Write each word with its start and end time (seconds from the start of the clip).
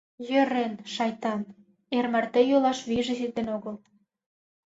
Йӧрен, 0.29 0.73
шайтан, 0.93 1.41
эр 1.97 2.05
марте 2.13 2.41
йӱлаш 2.49 2.79
вийже 2.89 3.13
ситен 3.19 3.47
огыл... 3.55 3.75